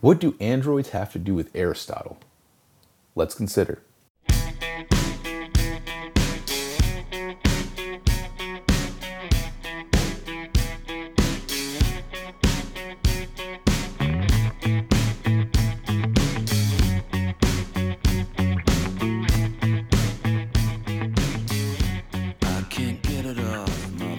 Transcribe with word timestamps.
What 0.00 0.20
do 0.20 0.36
androids 0.38 0.90
have 0.90 1.10
to 1.14 1.18
do 1.18 1.34
with 1.34 1.50
Aristotle? 1.56 2.18
Let's 3.16 3.34
consider. 3.34 3.82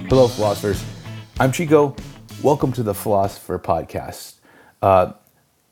Hello, 0.09 0.27
philosophers. 0.27 0.83
I'm 1.39 1.53
Chico. 1.53 1.95
Welcome 2.43 2.73
to 2.73 2.83
the 2.83 2.93
Philosopher 2.93 3.57
Podcast. 3.57 4.33
Uh, 4.81 5.13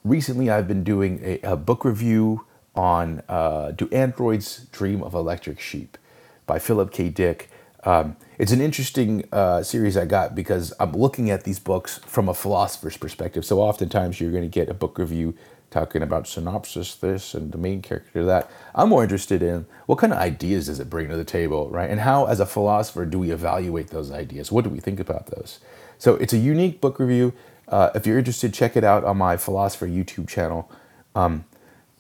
recently, 0.10 0.50
I've 0.50 0.68
been 0.68 0.84
doing 0.84 1.20
a, 1.24 1.40
a 1.42 1.56
book 1.56 1.86
review 1.86 2.46
on 2.76 3.22
uh, 3.28 3.72
Do 3.72 3.90
Androids 3.92 4.66
Dream 4.72 5.02
of 5.04 5.14
Electric 5.14 5.60
Sheep 5.60 5.98
by 6.46 6.60
Philip 6.60 6.92
K. 6.92 7.10
Dick. 7.10 7.50
Um, 7.84 8.18
it's 8.38 8.52
an 8.52 8.62
interesting 8.62 9.28
uh, 9.32 9.64
series 9.64 9.98
I 9.98 10.06
got 10.06 10.36
because 10.36 10.74
I'm 10.80 10.92
looking 10.92 11.30
at 11.30 11.44
these 11.44 11.60
books 11.60 12.00
from 12.00 12.30
a 12.30 12.34
philosopher's 12.34 12.98
perspective. 12.98 13.46
So, 13.46 13.60
oftentimes, 13.60 14.20
you're 14.20 14.32
going 14.32 14.44
to 14.44 14.50
get 14.50 14.70
a 14.70 14.74
book 14.74 14.98
review 14.98 15.36
talking 15.70 16.02
about 16.02 16.28
synopsis 16.28 16.96
this 16.96 17.34
and 17.34 17.52
the 17.52 17.58
main 17.58 17.82
character 17.82 18.24
that. 18.26 18.50
I'm 18.74 18.90
more 18.90 19.04
interested 19.04 19.42
in 19.42 19.66
what 19.86 19.98
kind 19.98 20.14
of 20.14 20.20
ideas 20.20 20.68
does 20.68 20.80
it 20.80 20.90
bring 20.90 21.10
to 21.10 21.18
the 21.18 21.26
table, 21.26 21.70
right? 21.70 21.90
And 21.90 22.00
how, 22.00 22.26
as 22.26 22.40
a 22.40 22.46
philosopher, 22.46 23.06
do 23.06 23.20
we 23.20 23.32
evaluate 23.32 23.90
those 23.90 24.12
ideas? 24.12 24.52
What 24.52 24.64
do 24.64 24.70
we 24.70 24.80
think 24.80 25.00
about 25.00 25.28
those? 25.28 25.60
So 25.98 26.16
it's 26.16 26.34
a 26.34 26.38
unique 26.38 26.80
book 26.80 27.00
review. 27.00 27.34
Uh, 27.68 27.90
if 27.96 28.08
you're 28.08 28.18
interested, 28.18 28.54
check 28.54 28.78
it 28.78 28.84
out 28.84 29.04
on 29.04 29.18
my 29.18 29.38
philosopher 29.38 29.88
YouTube 29.88 30.28
channel. 30.28 30.72
Um, 31.16 31.46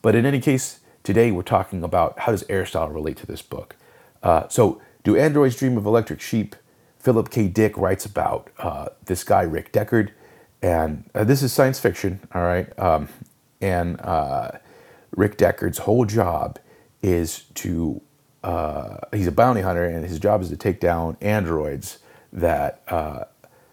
but 0.01 0.15
in 0.15 0.25
any 0.25 0.39
case, 0.39 0.79
today 1.03 1.31
we're 1.31 1.41
talking 1.41 1.83
about 1.83 2.19
how 2.19 2.31
does 2.31 2.43
Aristotle 2.49 2.93
relate 2.93 3.17
to 3.17 3.25
this 3.25 3.41
book. 3.41 3.75
Uh, 4.23 4.47
so, 4.47 4.81
do 5.03 5.15
androids 5.15 5.55
dream 5.55 5.77
of 5.77 5.85
electric 5.85 6.21
sheep? 6.21 6.55
Philip 6.99 7.29
K. 7.29 7.47
Dick 7.47 7.77
writes 7.77 8.05
about 8.05 8.49
uh, 8.57 8.87
this 9.05 9.23
guy 9.23 9.41
Rick 9.43 9.71
Deckard, 9.71 10.11
and 10.61 11.09
uh, 11.15 11.23
this 11.23 11.41
is 11.41 11.53
science 11.53 11.79
fiction. 11.79 12.19
All 12.33 12.41
right, 12.41 12.77
um, 12.77 13.07
and 13.61 14.01
uh, 14.01 14.51
Rick 15.15 15.37
Deckard's 15.37 15.79
whole 15.79 16.05
job 16.05 16.59
is 17.01 17.45
to 17.55 18.01
uh, 18.43 18.97
he's 19.13 19.27
a 19.27 19.31
bounty 19.31 19.61
hunter, 19.61 19.85
and 19.85 20.03
his 20.05 20.19
job 20.19 20.41
is 20.41 20.49
to 20.49 20.57
take 20.57 20.79
down 20.79 21.15
androids 21.21 21.99
that 22.33 22.81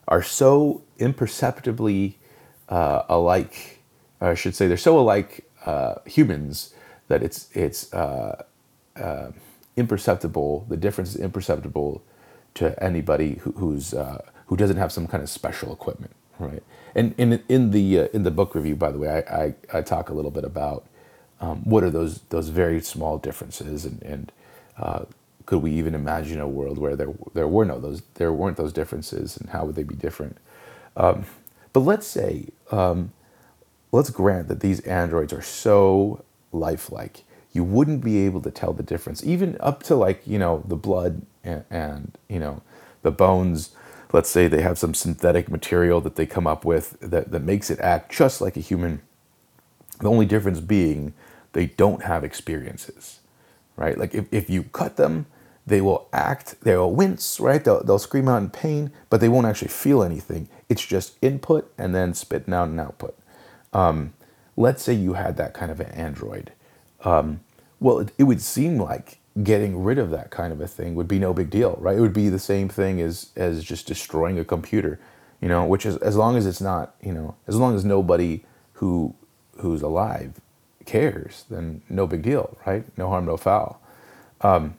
are 0.08 0.22
so 0.22 0.83
imperceptibly 0.98 2.19
uh, 2.69 3.02
alike. 3.08 3.80
I 4.20 4.34
should 4.34 4.55
say 4.55 4.66
they're 4.69 4.77
so 4.77 4.98
alike 4.98 5.48
uh, 5.66 5.97
humans 6.06 6.74
that 7.08 7.22
it's 7.22 7.48
it's 7.55 7.92
uh, 7.92 8.44
imperceptible. 9.77 10.66
The 10.69 10.77
difference 10.77 11.14
is 11.14 11.20
imperceptible 11.20 12.02
to 12.55 12.82
anybody 12.82 13.36
who, 13.42 13.52
who's 13.52 13.94
who 14.47 14.56
doesn't 14.56 14.77
have 14.77 14.92
some 14.92 15.06
kind 15.06 15.22
of 15.22 15.28
special 15.30 15.72
equipment, 15.72 16.14
right? 16.38 16.62
And 16.94 17.14
in 17.19 17.42
in 17.48 17.70
the 17.70 18.00
uh, 18.00 18.08
in 18.12 18.22
the 18.22 18.30
book 18.30 18.55
review, 18.55 18.77
by 18.77 18.92
the 18.92 18.98
way, 18.98 19.08
I, 19.08 19.44
I, 19.44 19.55
I 19.78 19.82
talk 19.82 20.10
a 20.10 20.14
little 20.14 20.30
bit 20.30 20.44
about 20.44 20.86
um, 21.41 21.64
what 21.64 21.82
are 21.82 21.91
those 21.91 22.20
those 22.30 22.48
very 22.48 22.80
small 22.80 23.19
differences, 23.19 23.84
and 23.84 24.02
and 24.02 24.32
uh, 24.78 25.05
could 25.47 25.62
we 25.62 25.73
even 25.73 25.95
imagine 25.95 26.41
a 26.41 26.48
world 26.48 26.78
where 26.78 26.97
there 26.97 27.12
there 27.34 27.48
were 27.48 27.64
no 27.64 27.81
those 27.81 28.03
there 28.14 28.33
weren't 28.33 28.56
those 28.56 28.73
differences, 28.73 29.37
and 29.37 29.50
how 29.50 29.64
would 29.64 29.75
they 29.75 29.83
be 29.83 29.95
different? 29.95 30.39
Um, 30.97 31.27
but 31.73 31.81
let's 31.81 32.06
say 32.06 32.48
um, 32.70 33.12
let's 33.92 34.11
grant 34.11 34.48
that 34.48 34.61
these 34.61 34.81
androids 34.81 35.33
are 35.33 35.42
so 35.42 36.25
lifelike, 36.53 37.25
you 37.53 37.65
wouldn't 37.65 38.03
be 38.03 38.25
able 38.27 38.41
to 38.42 38.50
tell 38.50 38.72
the 38.72 38.83
difference, 38.83 39.25
even 39.25 39.56
up 39.61 39.83
to 39.84 39.95
like 39.95 40.27
you 40.27 40.39
know 40.39 40.62
the 40.67 40.77
blood 40.77 41.22
and, 41.42 41.65
and 41.71 42.19
you 42.28 42.38
know 42.38 42.62
the 43.03 43.10
bones 43.10 43.71
let's 44.15 44.31
say 44.31 44.47
they 44.47 44.62
have 44.62 44.78
some 44.78 44.94
synthetic 44.94 45.50
material 45.50 46.00
that 46.00 46.15
they 46.15 46.25
come 46.25 46.47
up 46.47 46.65
with 46.65 46.97
that, 47.00 47.33
that 47.33 47.43
makes 47.43 47.69
it 47.69 47.81
act 47.81 48.12
just 48.12 48.41
like 48.41 48.56
a 48.56 48.60
human. 48.60 49.03
The 49.99 50.09
only 50.09 50.25
difference 50.25 50.60
being 50.60 51.15
they 51.53 51.66
don't 51.66 52.03
have 52.04 52.22
experiences, 52.22 53.19
right? 53.77 53.99
Like 53.99 54.15
if, 54.15 54.33
if 54.33 54.49
you 54.49 54.62
cut 54.62 54.97
them, 54.97 55.27
they 55.66 55.80
will 55.80 56.08
act, 56.12 56.60
they 56.62 56.76
will 56.76 56.92
wince, 56.92 57.41
right? 57.41 57.64
They'll, 57.64 57.82
they'll 57.82 57.98
scream 57.98 58.28
out 58.28 58.42
in 58.42 58.50
pain, 58.50 58.92
but 59.08 59.20
they 59.20 59.28
won't 59.28 59.47
actually 59.47 59.69
feel 59.69 60.02
anything. 60.02 60.48
It's 60.69 60.84
just 60.84 61.16
input 61.22 61.72
and 61.78 61.94
then 61.94 62.14
spitting 62.14 62.52
out 62.52 62.69
an 62.69 62.78
output. 62.78 63.19
Um, 63.72 64.12
let's 64.56 64.82
say 64.82 64.92
you 64.92 65.14
had 65.14 65.36
that 65.36 65.54
kind 65.54 65.70
of 65.70 65.80
an 65.80 65.91
android. 65.92 66.53
Um, 67.03 67.41
well, 67.80 68.00
it, 68.00 68.12
it 68.19 68.24
would 68.24 68.41
seem 68.41 68.78
like 68.78 69.19
getting 69.42 69.82
rid 69.82 69.98
of 69.98 70.10
that 70.10 70.30
kind 70.30 70.53
of 70.53 70.60
a 70.60 70.69
thing 70.69 70.94
would 70.94 71.08
be 71.08 71.19
no 71.19 71.34
big 71.34 71.50
deal, 71.50 71.76
right? 71.80 71.97
It 71.97 72.00
would 72.00 72.12
be 72.12 72.28
the 72.28 72.38
same 72.38 72.69
thing 72.69 73.00
as 73.00 73.30
as 73.36 73.64
just 73.64 73.86
destroying 73.86 74.38
a 74.38 74.44
computer, 74.44 75.00
you 75.41 75.48
know, 75.48 75.64
which 75.64 75.84
is 75.84 75.97
as 75.98 76.16
long 76.16 76.36
as 76.36 76.47
it's 76.47 76.60
not, 76.60 76.94
you 77.03 77.12
know, 77.12 77.34
as 77.48 77.56
long 77.56 77.74
as 77.74 77.84
nobody 77.84 78.44
who 78.74 79.14
who's 79.58 79.82
alive 79.82 80.41
cares, 80.86 81.44
then 81.50 81.82
no 81.88 82.06
big 82.06 82.22
deal, 82.22 82.56
right? 82.66 82.84
No 82.97 83.08
harm, 83.08 83.26
no 83.26 83.36
foul. 83.36 83.80
Um, 84.41 84.76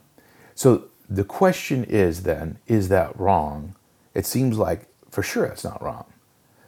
so 0.56 0.86
the 1.10 1.24
question 1.24 1.84
is 1.84 2.24
then, 2.24 2.58
is 2.66 2.90
that 2.90 3.18
wrong? 3.20 3.76
It 4.14 4.26
seems 4.26 4.58
like 4.58 4.88
for 5.12 5.22
sure 5.22 5.46
it's 5.46 5.64
not 5.64 5.82
wrong. 5.82 6.06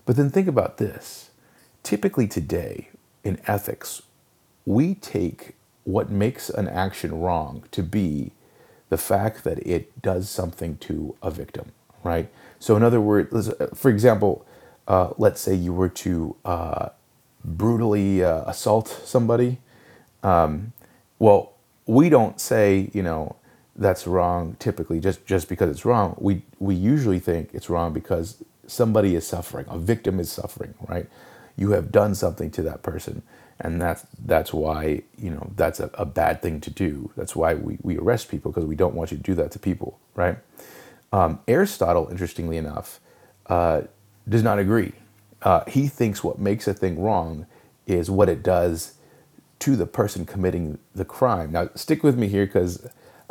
But 0.06 0.16
then 0.16 0.30
think 0.30 0.48
about 0.48 0.78
this. 0.78 1.31
Typically 1.84 2.28
today 2.28 2.90
in 3.24 3.40
ethics, 3.48 4.03
we 4.66 4.96
take 4.96 5.56
what 5.86 6.09
makes 6.09 6.50
an 6.50 6.68
action 6.68 7.20
wrong 7.20 7.64
to 7.72 7.81
be 7.81 8.31
the 8.90 8.98
fact 8.98 9.44
that 9.44 9.59
it 9.66 10.02
does 10.02 10.30
something 10.30 10.78
to 10.78 11.16
a 11.22 11.31
victim, 11.31 11.72
right? 12.04 12.30
So, 12.59 12.75
in 12.75 12.84
other 12.84 13.02
words, 13.02 13.52
for 13.74 13.90
example, 13.90 14.46
uh, 14.88 15.12
let's 15.18 15.42
say 15.42 15.54
you 15.54 15.74
were 15.74 15.90
to 15.90 16.36
uh, 16.46 16.90
brutally 17.44 18.24
uh, 18.24 18.44
assault 18.46 18.88
somebody. 19.06 19.59
Um, 20.24 20.74
well, 21.19 21.54
we 21.86 22.09
don't 22.09 22.40
say, 22.40 22.90
you 22.94 23.04
know, 23.04 23.36
that's 23.77 24.07
wrong 24.07 24.57
typically 24.59 24.99
just, 24.99 25.25
just 25.25 25.49
because 25.49 25.69
it's 25.71 25.85
wrong. 25.85 26.15
We, 26.19 26.43
we 26.59 26.75
usually 26.75 27.19
think 27.19 27.51
it's 27.53 27.69
wrong 27.69 27.93
because 27.93 28.43
somebody 28.67 29.15
is 29.15 29.27
suffering, 29.27 29.65
a 29.69 29.77
victim 29.77 30.19
is 30.19 30.31
suffering, 30.31 30.73
right? 30.88 31.07
You 31.57 31.71
have 31.71 31.91
done 31.91 32.15
something 32.15 32.51
to 32.51 32.63
that 32.63 32.83
person 32.83 33.23
and 33.59 33.81
that's 33.81 34.05
that's 34.25 34.53
why 34.53 35.01
you 35.17 35.29
know 35.29 35.51
that's 35.55 35.79
a, 35.79 35.89
a 35.95 36.05
bad 36.05 36.41
thing 36.41 36.61
to 36.61 36.69
do 36.69 37.11
that's 37.17 37.35
why 37.35 37.53
we, 37.53 37.77
we 37.81 37.97
arrest 37.97 38.29
people 38.29 38.51
because 38.51 38.65
we 38.65 38.75
don't 38.75 38.93
want 38.95 39.11
you 39.11 39.17
to 39.17 39.23
do 39.23 39.35
that 39.35 39.51
to 39.51 39.59
people 39.59 39.99
right 40.15 40.38
um, 41.11 41.39
aristotle 41.47 42.07
interestingly 42.09 42.57
enough 42.57 42.99
uh, 43.47 43.81
does 44.29 44.44
not 44.44 44.59
agree 44.59 44.94
uh, 45.44 45.63
he 45.67 45.88
thinks 45.88 46.23
what 46.23 46.39
makes 46.39 46.67
a 46.67 46.73
thing 46.73 47.01
wrong 47.01 47.45
is 47.88 48.09
what 48.11 48.29
it 48.29 48.44
does 48.44 48.95
to 49.59 49.75
the 49.75 49.88
person 49.88 50.25
committing 50.25 50.77
the 50.95 51.05
crime 51.05 51.51
now 51.51 51.69
stick 51.75 52.03
with 52.03 52.17
me 52.17 52.27
here 52.27 52.45
because 52.45 52.88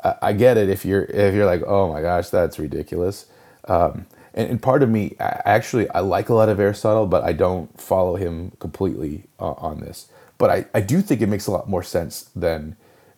I, 0.07 0.29
I, 0.29 0.33
get 0.33 0.57
it 0.57 0.69
if 0.69 0.85
you're 0.85 1.05
if 1.05 1.35
you're 1.35 1.47
like 1.47 1.63
oh 1.67 1.93
my 1.93 2.01
gosh 2.01 2.29
that's 2.31 2.59
ridiculous 2.59 3.27
um, 3.69 4.07
and, 4.35 4.51
and, 4.51 4.63
part 4.63 4.83
of 4.83 4.89
me 4.89 5.17
actually 5.19 5.89
i 5.91 6.01
like 6.01 6.29
a 6.29 6.35
lot 6.35 6.49
of 6.49 6.61
aristotle 6.61 7.07
but 7.07 7.25
i 7.25 7.33
don't 7.33 7.81
follow 7.81 8.17
him 8.17 8.53
completely 8.59 9.25
uh, 9.41 9.53
on 9.53 9.81
this 9.81 10.09
but 10.39 10.51
I, 10.51 10.67
I 10.75 10.81
do 10.81 11.01
think 11.01 11.21
it 11.23 11.29
makes 11.29 11.47
a 11.47 11.51
lot 11.51 11.69
more 11.69 11.83
sense 11.83 12.31
than 12.37 12.77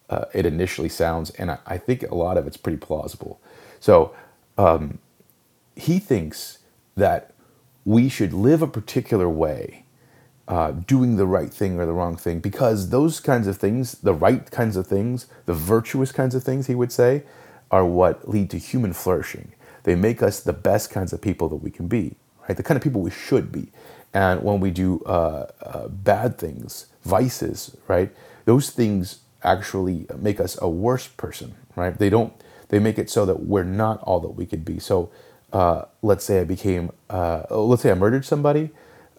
uh, 0.08 0.24
it 0.32 0.46
initially 0.46 0.88
sounds, 0.88 1.30
and 1.30 1.50
I, 1.50 1.58
I, 1.66 1.78
think 1.78 2.02
a 2.02 2.14
lot 2.14 2.38
of 2.38 2.46
it's 2.46 2.56
pretty 2.56 2.78
plausible. 2.78 3.40
So 3.80 4.14
um, 4.56 4.98
he 5.76 5.98
thinks 5.98 6.58
that 6.96 7.34
we 7.84 8.08
should 8.08 8.32
live 8.32 8.62
a 8.62 8.66
particular 8.66 9.28
way, 9.28 9.84
uh, 10.48 10.72
doing 10.72 11.16
the 11.16 11.26
right 11.26 11.52
thing 11.52 11.78
or 11.78 11.86
the 11.86 11.92
wrong 11.92 12.16
thing, 12.16 12.40
because 12.40 12.88
those 12.88 13.20
kinds 13.20 13.46
of 13.46 13.58
things, 13.58 13.92
the 13.92 14.14
right 14.14 14.50
kinds 14.50 14.76
of 14.76 14.86
things, 14.86 15.26
the 15.44 15.54
virtuous 15.54 16.10
kinds 16.10 16.34
of 16.34 16.42
things, 16.42 16.66
he 16.66 16.74
would 16.74 16.90
say, 16.90 17.22
are 17.70 17.84
what 17.84 18.28
lead 18.28 18.48
to 18.50 18.58
human 18.58 18.94
flourishing. 18.94 19.52
They 19.82 19.94
make 19.94 20.22
us 20.22 20.40
the 20.40 20.54
best 20.54 20.90
kinds 20.90 21.12
of 21.12 21.20
people 21.20 21.48
that 21.50 21.56
we 21.56 21.70
can 21.70 21.86
be, 21.86 22.16
right? 22.48 22.56
The 22.56 22.62
kind 22.62 22.76
of 22.76 22.82
people 22.82 23.02
we 23.02 23.10
should 23.10 23.52
be. 23.52 23.68
And 24.14 24.42
when 24.42 24.58
we 24.58 24.70
do 24.70 25.02
uh, 25.04 25.48
uh, 25.60 25.88
bad 25.88 26.38
things, 26.38 26.86
vices, 27.04 27.76
right? 27.86 28.10
Those 28.46 28.70
things 28.70 29.20
actually 29.42 30.06
make 30.18 30.40
us 30.40 30.58
a 30.62 30.68
worse 30.68 31.06
person, 31.08 31.54
right? 31.76 31.96
They 31.96 32.08
don't. 32.08 32.32
They 32.70 32.78
make 32.78 32.98
it 32.98 33.10
so 33.10 33.26
that 33.26 33.40
we're 33.40 33.64
not 33.64 34.00
all 34.02 34.20
that 34.20 34.30
we 34.30 34.46
could 34.46 34.64
be. 34.64 34.78
So, 34.78 35.10
uh, 35.52 35.84
let's 36.02 36.24
say 36.24 36.40
I 36.40 36.44
became, 36.44 36.90
uh, 37.08 37.42
let's 37.50 37.82
say 37.82 37.90
I 37.90 37.94
murdered 37.94 38.24
somebody. 38.24 38.70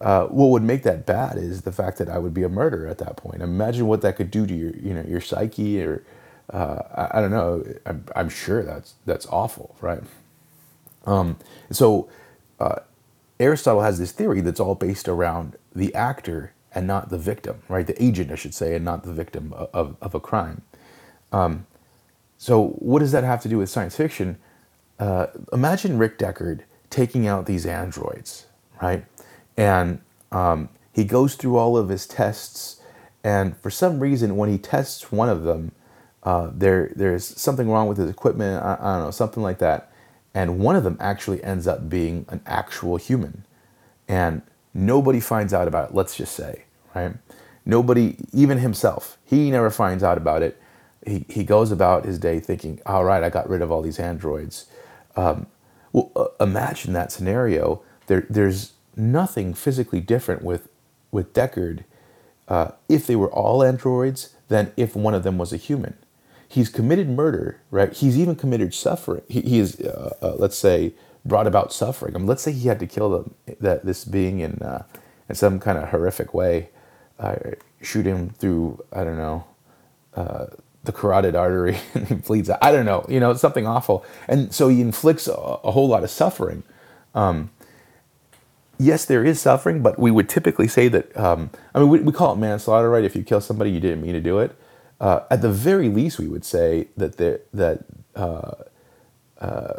Uh, 0.02 0.26
what 0.28 0.48
would 0.48 0.64
make 0.64 0.84
that 0.84 1.06
bad 1.06 1.38
is 1.38 1.64
the 1.64 1.72
fact 1.72 1.98
that 1.98 2.08
I 2.08 2.18
would 2.20 2.34
be 2.34 2.44
a 2.44 2.50
murderer 2.50 2.88
at 2.88 3.00
that 3.00 3.18
point. 3.18 3.42
Imagine 3.42 3.86
what 3.86 4.02
that 4.02 4.16
could 4.16 4.32
do 4.32 4.48
to 4.48 4.54
your, 4.54 4.76
you 4.78 4.94
know, 4.94 5.04
your 5.06 5.20
psyche, 5.20 5.82
or 5.84 6.06
uh, 6.54 6.82
I, 6.96 7.18
I, 7.18 7.22
don't 7.22 7.32
know. 7.32 7.66
I'm, 7.86 8.06
I'm, 8.16 8.30
sure 8.30 8.64
that's 8.64 8.94
that's 9.06 9.26
awful, 9.28 9.76
right? 9.82 10.02
Um, 11.06 11.38
so 11.70 12.10
uh, 12.62 12.78
Aristotle 13.40 13.82
has 13.82 14.00
this 14.00 14.14
theory 14.14 14.40
that's 14.40 14.60
all 14.60 14.76
based 14.76 15.10
around 15.10 15.58
the 15.76 15.94
actor 15.94 16.54
and 16.74 16.88
not 16.88 17.10
the 17.10 17.18
victim, 17.18 17.62
right? 17.68 17.86
The 17.86 18.02
agent, 18.02 18.32
I 18.32 18.36
should 18.36 18.54
say, 18.54 18.76
and 18.76 18.86
not 18.86 19.04
the 19.04 19.14
victim 19.14 19.54
of, 19.54 19.96
of 20.02 20.16
a 20.16 20.20
crime. 20.20 20.62
Um, 21.32 21.66
so, 22.38 22.68
what 22.80 23.00
does 23.00 23.12
that 23.12 23.24
have 23.24 23.42
to 23.42 23.50
do 23.50 23.58
with 23.58 23.70
science 23.70 23.96
fiction? 23.96 24.38
Uh, 24.98 25.28
imagine 25.52 25.98
Rick 25.98 26.18
Deckard 26.18 26.62
taking 26.90 27.28
out 27.28 27.46
these 27.46 27.66
androids, 27.66 28.46
right? 28.82 29.06
And 29.60 30.00
um, 30.32 30.70
he 30.94 31.04
goes 31.04 31.36
through 31.36 31.58
all 31.58 31.78
of 31.78 31.90
his 31.90 32.08
tests, 32.08 32.82
and 33.26 33.58
for 33.58 33.70
some 33.70 34.00
reason, 34.00 34.38
when 34.38 34.50
he 34.50 34.58
tests 34.58 35.12
one 35.12 35.28
of 35.28 35.44
them, 35.44 35.74
uh, 36.24 36.50
there 36.54 36.94
there's 36.96 37.26
something 37.26 37.70
wrong 37.70 37.90
with 37.90 37.98
his 37.98 38.10
equipment. 38.10 38.64
I, 38.64 38.78
I 38.80 38.96
don't 38.96 39.06
know, 39.06 39.12
something 39.12 39.44
like 39.44 39.60
that, 39.60 39.92
and 40.34 40.60
one 40.60 40.78
of 40.78 40.86
them 40.86 40.96
actually 41.02 41.44
ends 41.44 41.68
up 41.68 41.90
being 41.90 42.26
an 42.30 42.40
actual 42.46 42.96
human, 42.96 43.44
and 44.08 44.42
nobody 44.74 45.20
finds 45.20 45.54
out 45.54 45.68
about 45.68 45.90
it. 45.90 45.96
Let's 45.96 46.16
just 46.16 46.34
say, 46.36 46.64
right? 46.96 47.16
Nobody, 47.66 48.16
even 48.32 48.60
himself, 48.60 49.18
he 49.26 49.52
never 49.52 49.70
finds 49.70 50.04
out 50.04 50.18
about 50.18 50.42
it. 50.42 50.62
He 51.06 51.26
he 51.28 51.44
goes 51.44 51.70
about 51.70 52.06
his 52.06 52.18
day 52.18 52.40
thinking, 52.40 52.80
"All 52.86 53.04
right, 53.04 53.24
I 53.24 53.30
got 53.30 53.50
rid 53.50 53.62
of 53.62 53.72
all 53.72 53.82
these 53.82 54.00
androids." 54.00 54.68
Um, 55.18 55.48
well, 55.92 56.12
uh, 56.16 56.28
imagine 56.42 56.94
that 56.94 57.12
scenario. 57.12 57.82
There, 58.08 58.26
there's 58.30 58.74
nothing 59.00 59.54
physically 59.56 60.02
different 60.02 60.44
with 60.44 60.70
with 61.12 61.34
Deckard 61.34 61.86
uh, 62.50 62.72
if 62.90 63.08
they 63.08 63.18
were 63.18 63.32
all 63.32 63.64
androids 63.64 64.36
than 64.50 64.74
if 64.78 64.96
one 64.96 65.16
of 65.16 65.24
them 65.24 65.40
was 65.40 65.54
a 65.54 65.58
human. 65.58 65.96
He's 66.48 66.70
committed 66.70 67.10
murder, 67.10 67.62
right? 67.72 67.94
He's 67.94 68.18
even 68.18 68.36
committed 68.36 68.74
suffering. 68.74 69.24
He, 69.30 69.42
he 69.42 69.60
is, 69.60 69.80
uh, 69.82 70.16
uh, 70.22 70.36
let's 70.38 70.58
say, 70.58 70.94
brought 71.26 71.48
about 71.48 71.74
suffering. 71.74 72.16
I 72.16 72.20
mean, 72.20 72.28
let's 72.28 72.44
say 72.44 72.52
he 72.54 72.68
had 72.68 72.80
to 72.82 72.88
kill 72.88 73.12
them, 73.12 73.36
that 73.62 73.86
this 73.86 74.06
being 74.06 74.42
in 74.42 74.62
uh, 74.62 74.86
in 75.30 75.36
some 75.36 75.60
kind 75.60 75.78
of 75.78 75.90
horrific 75.90 76.34
way, 76.34 76.70
shoot 77.82 78.06
him 78.06 78.32
through 78.32 78.84
I 78.94 79.04
don't 79.04 79.18
know 79.18 79.46
uh, 80.16 80.48
the 80.84 80.92
carotid 80.92 81.36
artery 81.36 81.78
and 81.96 82.08
he 82.08 82.16
bleeds 82.16 82.50
out. 82.50 82.60
I 82.62 82.72
don't 82.72 82.86
know, 82.86 83.06
you 83.10 83.20
know, 83.20 83.34
something 83.36 83.68
awful. 83.68 84.06
And 84.28 84.54
so 84.54 84.70
he 84.70 84.82
inflicts 84.82 85.28
a, 85.28 85.34
a 85.34 85.72
whole 85.72 85.88
lot 85.88 86.04
of 86.04 86.10
suffering. 86.10 86.64
Um, 87.16 87.52
yes, 88.80 89.06
there 89.06 89.24
is 89.24 89.40
suffering, 89.40 89.82
but 89.82 90.00
we 90.00 90.10
would 90.10 90.30
typically 90.30 90.68
say 90.68 90.88
that, 90.88 91.16
um, 91.16 91.52
I 91.76 91.80
mean, 91.80 91.90
we, 91.90 92.00
we, 92.00 92.14
call 92.14 92.34
it 92.34 92.38
manslaughter, 92.38 92.90
right? 92.90 93.04
If 93.04 93.16
you 93.16 93.24
kill 93.24 93.42
somebody, 93.42 93.72
you 93.72 93.80
didn't 93.80 94.02
mean 94.02 94.14
to 94.14 94.22
do 94.22 94.40
it. 94.40 94.56
Uh, 95.00 95.22
at 95.30 95.42
the 95.42 95.52
very 95.52 95.90
least, 95.90 96.18
we 96.18 96.28
would 96.28 96.46
say 96.46 96.88
that 96.98 97.18
the, 97.18 97.42
that, 97.54 97.86
uh, 98.16 98.54
uh, 99.40 99.76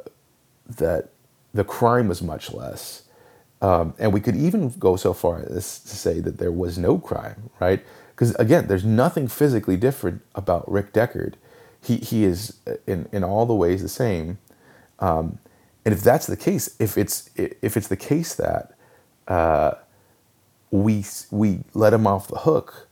that 0.68 1.08
the 1.52 1.64
crime 1.64 2.08
was 2.08 2.22
much 2.22 2.52
less. 2.52 3.02
Um, 3.62 3.94
and 3.98 4.12
we 4.12 4.20
could 4.20 4.36
even 4.36 4.70
go 4.78 4.96
so 4.96 5.12
far 5.12 5.40
as 5.40 5.80
to 5.80 5.96
say 5.96 6.20
that 6.20 6.38
there 6.38 6.52
was 6.52 6.78
no 6.78 6.98
crime, 6.98 7.50
right? 7.58 7.84
Because 8.10 8.34
again, 8.36 8.68
there's 8.68 8.84
nothing 8.84 9.28
physically 9.28 9.76
different 9.76 10.22
about 10.34 10.70
Rick 10.70 10.92
Deckard. 10.92 11.34
He, 11.82 11.96
he 11.96 12.24
is 12.24 12.58
in, 12.86 13.08
in 13.12 13.24
all 13.24 13.46
the 13.46 13.54
ways 13.54 13.82
the 13.82 13.88
same. 13.88 14.38
Um, 14.98 15.38
and 15.84 15.94
if 15.94 16.02
that's 16.02 16.26
the 16.26 16.36
case, 16.36 16.76
if 16.78 16.98
it's 16.98 17.30
if 17.36 17.76
it's 17.76 17.88
the 17.88 17.96
case 17.96 18.34
that 18.34 18.74
uh, 19.30 19.76
we 20.70 21.04
we 21.30 21.60
let 21.72 21.94
him 21.94 22.06
off 22.06 22.28
the 22.28 22.40
hook 22.40 22.88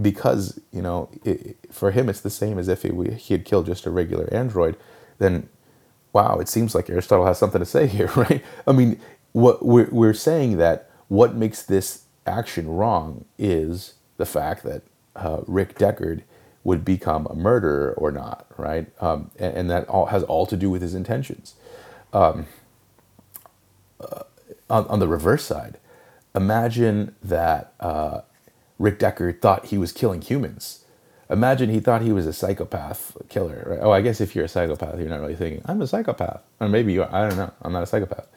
because 0.00 0.60
you 0.72 0.82
know 0.82 1.08
it, 1.24 1.56
for 1.70 1.92
him 1.92 2.08
it's 2.08 2.20
the 2.20 2.30
same 2.30 2.58
as 2.58 2.68
if 2.68 2.82
he, 2.82 2.90
he 3.14 3.34
had 3.34 3.44
killed 3.44 3.66
just 3.66 3.86
a 3.86 3.90
regular 3.90 4.28
android, 4.32 4.76
then 5.18 5.48
wow, 6.12 6.38
it 6.38 6.48
seems 6.48 6.74
like 6.74 6.90
Aristotle 6.90 7.26
has 7.26 7.38
something 7.38 7.60
to 7.60 7.66
say 7.66 7.86
here, 7.98 8.08
right? 8.16 8.44
I 8.66 8.72
mean, 8.72 9.00
what 9.32 9.64
we're 9.64 9.88
we're 9.90 10.14
saying 10.14 10.58
that 10.58 10.90
what 11.08 11.34
makes 11.34 11.62
this 11.62 12.04
action 12.26 12.68
wrong 12.68 13.24
is 13.38 13.94
the 14.16 14.26
fact 14.26 14.64
that 14.64 14.82
uh, 15.14 15.42
Rick 15.46 15.78
Deckard 15.78 16.22
would 16.64 16.84
become 16.84 17.26
a 17.26 17.34
murderer 17.34 17.94
or 17.96 18.10
not, 18.10 18.46
right? 18.56 18.88
Um, 19.00 19.30
and, 19.38 19.56
and, 19.56 19.70
that 19.70 19.88
all 19.88 20.06
has 20.06 20.24
all 20.24 20.46
to 20.46 20.56
do 20.56 20.68
with 20.68 20.82
his 20.82 20.94
intentions. 20.94 21.54
Um, 22.12 22.46
uh, 24.00 24.24
on, 24.68 24.86
on, 24.86 24.98
the 24.98 25.08
reverse 25.08 25.44
side, 25.44 25.78
imagine 26.34 27.14
that 27.22 27.72
uh, 27.80 28.22
Rick 28.78 28.98
Deckard 28.98 29.40
thought 29.40 29.66
he 29.66 29.78
was 29.78 29.92
killing 29.92 30.20
humans. 30.20 30.84
Imagine 31.28 31.70
he 31.70 31.80
thought 31.80 32.02
he 32.02 32.12
was 32.12 32.26
a 32.26 32.32
psychopath 32.32 33.16
killer. 33.28 33.64
Right? 33.66 33.80
Oh, 33.82 33.90
I 33.90 34.00
guess 34.00 34.20
if 34.20 34.34
you're 34.36 34.44
a 34.44 34.48
psychopath, 34.48 34.98
you're 34.98 35.08
not 35.08 35.20
really 35.20 35.34
thinking, 35.34 35.62
I'm 35.64 35.82
a 35.82 35.86
psychopath. 35.86 36.40
Or 36.60 36.68
maybe 36.68 36.92
you 36.92 37.02
are. 37.02 37.12
I 37.12 37.28
don't 37.28 37.36
know. 37.36 37.52
I'm 37.62 37.72
not 37.72 37.82
a 37.82 37.86
psychopath. 37.86 38.28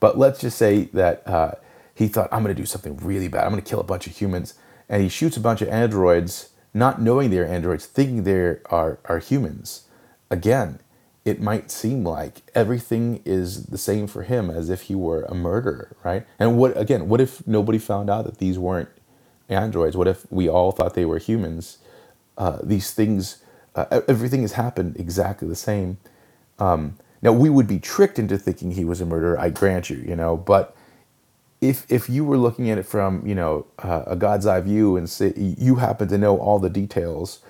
But 0.00 0.18
let's 0.18 0.40
just 0.40 0.58
say 0.58 0.84
that 0.92 1.26
uh, 1.26 1.52
he 1.94 2.08
thought, 2.08 2.28
I'm 2.32 2.42
going 2.42 2.54
to 2.54 2.60
do 2.60 2.66
something 2.66 2.96
really 2.98 3.28
bad. 3.28 3.44
I'm 3.44 3.50
going 3.50 3.62
to 3.62 3.68
kill 3.68 3.80
a 3.80 3.84
bunch 3.84 4.06
of 4.06 4.16
humans 4.16 4.54
and 4.88 5.02
he 5.02 5.08
shoots 5.08 5.36
a 5.36 5.40
bunch 5.40 5.62
of 5.62 5.68
androids, 5.68 6.50
not 6.74 7.00
knowing 7.00 7.30
they're 7.30 7.46
androids, 7.46 7.86
thinking 7.86 8.24
they 8.24 8.58
are, 8.66 8.98
are 9.06 9.18
humans. 9.18 9.84
Again, 10.30 10.80
it 11.24 11.40
might 11.40 11.70
seem 11.70 12.04
like 12.04 12.42
everything 12.54 13.22
is 13.24 13.66
the 13.66 13.78
same 13.78 14.06
for 14.06 14.24
him 14.24 14.50
as 14.50 14.68
if 14.68 14.82
he 14.82 14.94
were 14.94 15.22
a 15.22 15.34
murderer, 15.34 15.96
right? 16.04 16.26
And 16.38 16.58
what 16.58 16.76
again, 16.78 17.08
what 17.08 17.20
if 17.20 17.46
nobody 17.46 17.78
found 17.78 18.10
out 18.10 18.24
that 18.26 18.38
these 18.38 18.58
weren't 18.58 18.90
androids? 19.48 19.96
What 19.96 20.08
if 20.08 20.30
we 20.30 20.48
all 20.48 20.70
thought 20.72 20.94
they 20.94 21.06
were 21.06 21.18
humans? 21.18 21.78
Uh, 22.36 22.58
these 22.62 22.90
things, 22.90 23.42
uh, 23.74 24.00
everything 24.08 24.42
has 24.42 24.52
happened 24.52 24.96
exactly 24.98 25.48
the 25.48 25.56
same. 25.56 25.98
Um, 26.58 26.98
now 27.22 27.32
we 27.32 27.48
would 27.48 27.66
be 27.66 27.78
tricked 27.78 28.18
into 28.18 28.36
thinking 28.36 28.72
he 28.72 28.84
was 28.84 29.00
a 29.00 29.06
murderer. 29.06 29.38
I 29.38 29.48
grant 29.48 29.88
you, 29.88 29.96
you 29.96 30.16
know, 30.16 30.36
but 30.36 30.76
if 31.62 31.90
if 31.90 32.10
you 32.10 32.24
were 32.24 32.36
looking 32.36 32.68
at 32.68 32.76
it 32.76 32.84
from 32.84 33.26
you 33.26 33.34
know 33.34 33.66
uh, 33.78 34.02
a 34.06 34.16
God's 34.16 34.46
eye 34.46 34.60
view 34.60 34.96
and 34.96 35.08
say 35.08 35.32
you 35.36 35.76
happen 35.76 36.08
to 36.08 36.18
know 36.18 36.36
all 36.38 36.58
the 36.58 36.68
details, 36.68 37.40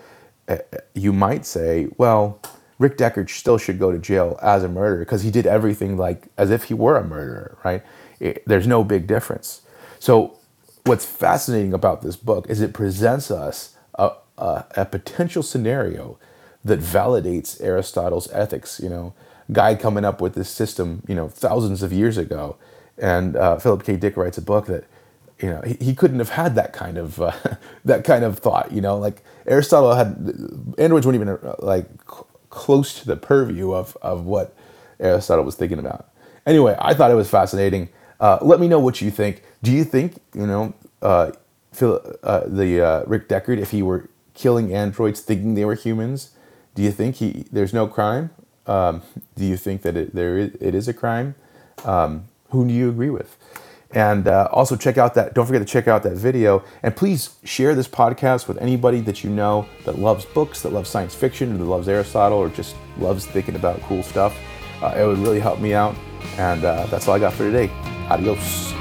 uh, 0.46 0.58
you 0.94 1.12
might 1.12 1.44
say, 1.44 1.88
well, 1.98 2.40
Rick 2.84 2.98
Deckard 2.98 3.30
still 3.30 3.58
should 3.58 3.78
go 3.78 3.92
to 3.92 3.98
jail 3.98 4.38
as 4.42 4.62
a 4.62 4.68
murderer 4.68 5.00
because 5.00 5.22
he 5.22 5.32
did 5.32 5.46
everything 5.46 5.96
like 5.96 6.28
as 6.38 6.50
if 6.50 6.64
he 6.64 6.74
were 6.74 6.98
a 6.98 7.04
murderer, 7.04 7.58
right? 7.64 7.82
It, 8.20 8.44
there's 8.46 8.66
no 8.66 8.84
big 8.84 9.06
difference. 9.08 9.62
So 10.00 10.38
what's 10.84 11.06
fascinating 11.06 11.74
about 11.74 12.02
this 12.02 12.16
book 12.16 12.50
is 12.50 12.60
it 12.60 12.74
presents 12.74 13.30
us 13.30 13.76
a, 13.94 14.12
a, 14.38 14.66
a 14.76 14.84
potential 14.86 15.42
scenario 15.42 16.18
that 16.64 16.80
validates 16.80 17.60
Aristotle's 17.62 18.30
ethics. 18.32 18.80
You 18.82 18.90
know, 18.90 19.14
guy 19.52 19.76
coming 19.76 20.04
up 20.04 20.20
with 20.20 20.34
this 20.34 20.50
system, 20.50 21.02
you 21.08 21.16
know, 21.16 21.28
thousands 21.28 21.82
of 21.82 21.92
years 21.92 22.18
ago 22.18 22.58
and 22.98 23.36
uh, 23.36 23.58
Philip 23.58 23.84
K. 23.84 23.96
Dick 23.96 24.16
writes 24.18 24.38
a 24.38 24.42
book 24.42 24.66
that 24.66 24.84
you 25.40 25.50
know 25.50 25.62
he, 25.66 25.74
he 25.80 25.96
couldn't 25.96 26.20
have 26.20 26.30
had 26.30 26.56
that 26.56 26.74
kind 26.74 26.98
of 26.98 27.20
uh, 27.20 27.32
that 27.86 28.04
kind 28.04 28.24
of 28.24 28.38
thought. 28.38 28.72
You 28.72 28.82
know, 28.82 28.98
like 28.98 29.22
Aristotle 29.46 29.94
had 29.94 30.16
androids 30.78 31.06
weren't 31.06 31.16
even 31.16 31.30
uh, 31.30 31.56
like 31.60 31.86
close 32.54 32.98
to 33.00 33.06
the 33.06 33.16
purview 33.16 33.72
of 33.74 33.96
of 34.00 34.24
what 34.24 34.54
Aristotle 35.00 35.44
was 35.44 35.56
thinking 35.56 35.78
about. 35.78 36.08
Anyway, 36.46 36.76
I 36.78 36.94
thought 36.94 37.10
it 37.10 37.16
was 37.16 37.28
fascinating. 37.28 37.88
Uh, 38.20 38.38
let 38.40 38.60
me 38.60 38.68
know 38.68 38.78
what 38.78 39.02
you 39.02 39.10
think. 39.10 39.42
Do 39.62 39.72
you 39.72 39.84
think 39.84 40.18
you 40.34 40.46
know 40.46 40.74
uh, 41.02 41.32
Phil, 41.72 42.00
uh, 42.22 42.42
the 42.46 42.80
uh, 42.80 43.04
Rick 43.06 43.28
Deckard 43.28 43.58
if 43.58 43.72
he 43.72 43.82
were 43.82 44.08
killing 44.34 44.74
androids 44.74 45.20
thinking 45.20 45.54
they 45.54 45.64
were 45.64 45.74
humans? 45.74 46.30
Do 46.74 46.82
you 46.82 46.92
think 46.92 47.16
he 47.16 47.46
there's 47.52 47.74
no 47.74 47.86
crime? 47.86 48.30
Um, 48.66 49.02
do 49.36 49.44
you 49.44 49.56
think 49.58 49.82
that 49.82 49.96
it, 49.96 50.14
there 50.14 50.38
is, 50.38 50.54
it 50.60 50.74
is 50.74 50.88
a 50.88 50.94
crime? 50.94 51.34
Um, 51.84 52.26
who 52.50 52.66
do 52.66 52.72
you 52.72 52.88
agree 52.88 53.10
with? 53.10 53.36
And 53.94 54.26
uh, 54.26 54.48
also 54.50 54.74
check 54.76 54.98
out 54.98 55.14
that, 55.14 55.34
don't 55.34 55.46
forget 55.46 55.62
to 55.62 55.72
check 55.72 55.86
out 55.86 56.02
that 56.02 56.16
video. 56.16 56.64
And 56.82 56.94
please 56.94 57.36
share 57.44 57.76
this 57.76 57.86
podcast 57.86 58.48
with 58.48 58.58
anybody 58.58 59.00
that 59.02 59.22
you 59.22 59.30
know 59.30 59.68
that 59.84 59.98
loves 60.00 60.24
books, 60.24 60.62
that 60.62 60.72
loves 60.72 60.90
science 60.90 61.14
fiction, 61.14 61.54
or 61.54 61.58
that 61.58 61.64
loves 61.64 61.88
Aristotle, 61.88 62.38
or 62.38 62.48
just 62.48 62.74
loves 62.98 63.24
thinking 63.24 63.54
about 63.54 63.80
cool 63.82 64.02
stuff. 64.02 64.36
Uh, 64.82 64.94
it 64.98 65.06
would 65.06 65.18
really 65.18 65.40
help 65.40 65.60
me 65.60 65.74
out. 65.74 65.94
And 66.38 66.64
uh, 66.64 66.86
that's 66.86 67.06
all 67.06 67.14
I 67.14 67.20
got 67.20 67.34
for 67.34 67.44
today. 67.44 67.70
Adios. 68.10 68.73